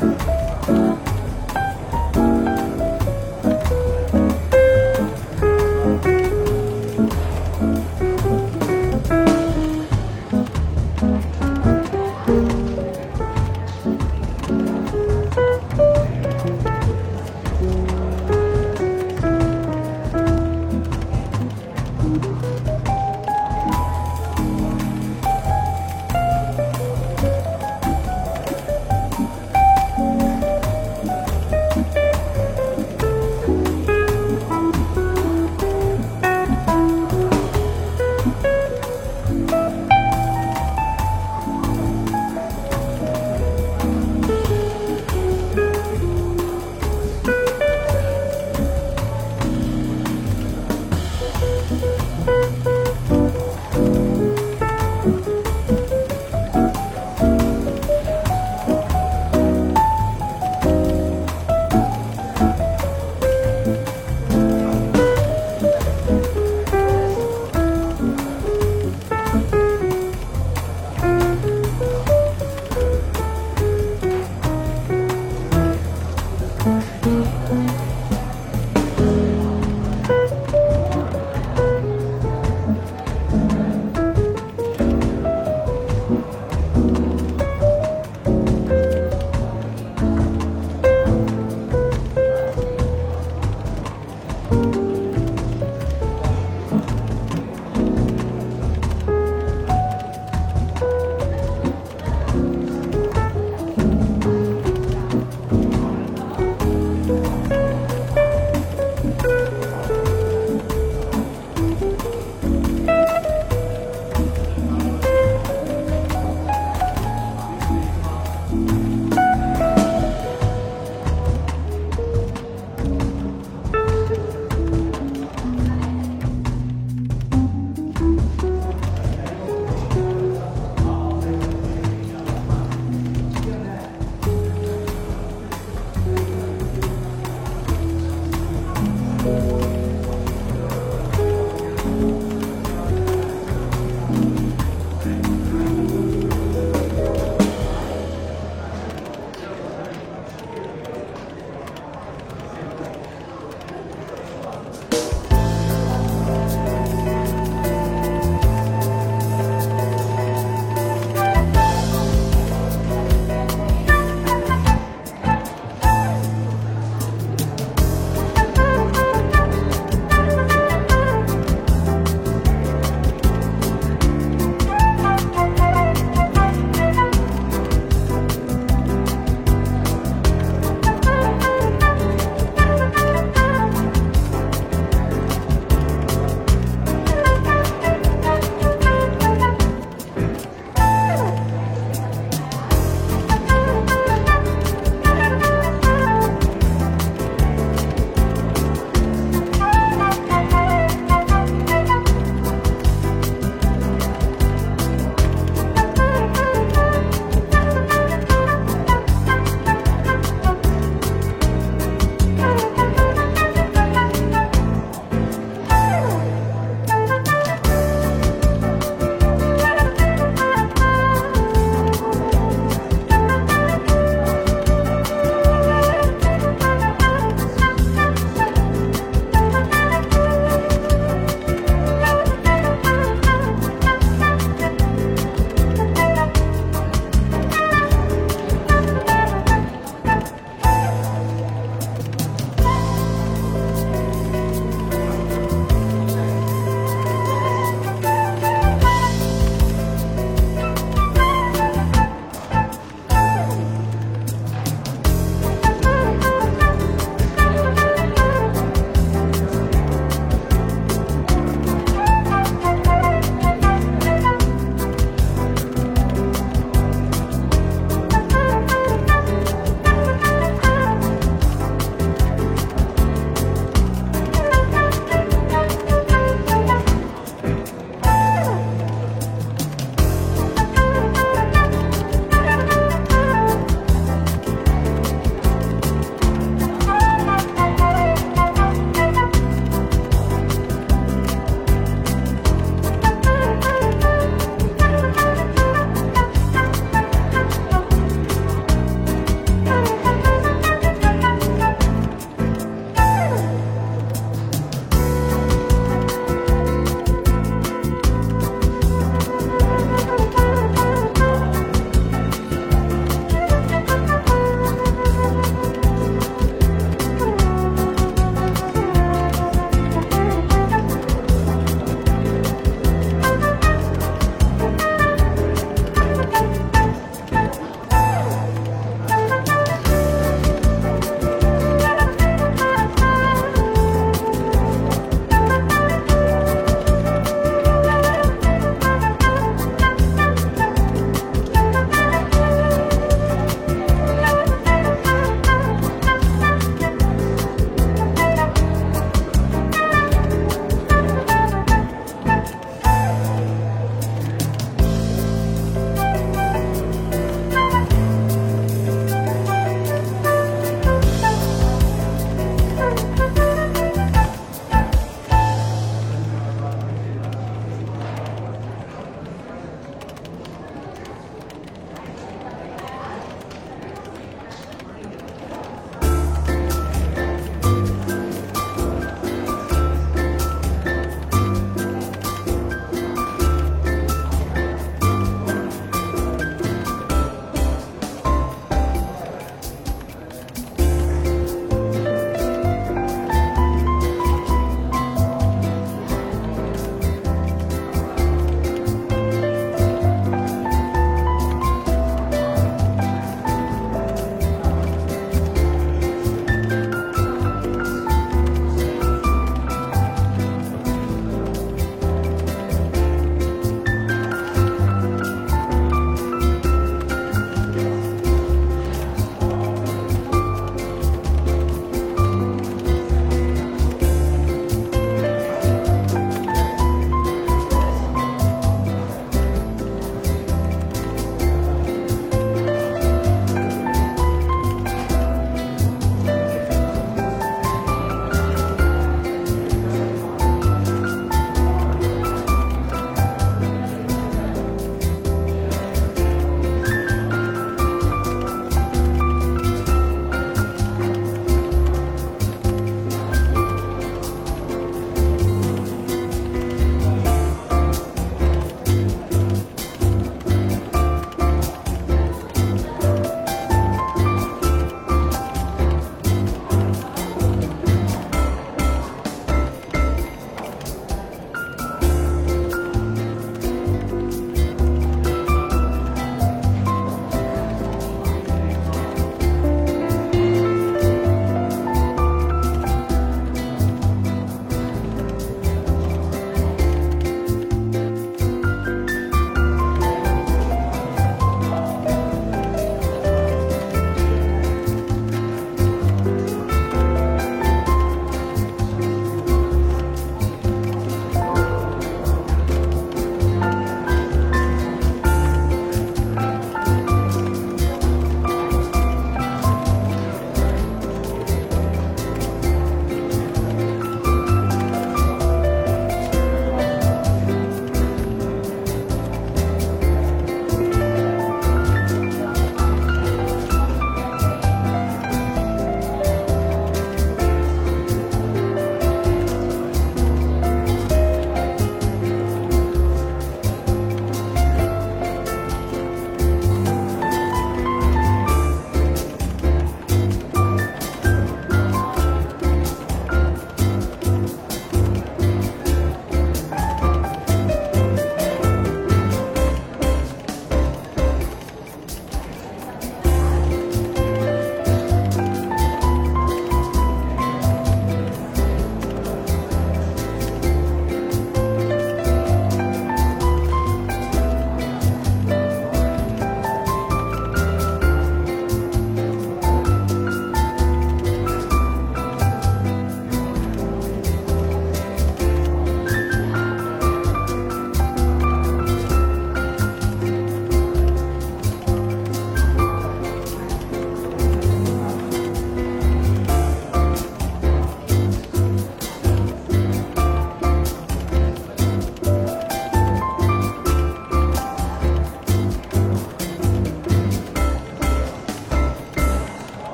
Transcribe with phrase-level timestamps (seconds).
[0.00, 0.37] 了。